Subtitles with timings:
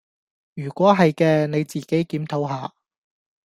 [0.55, 2.73] 如果係既你自己檢討下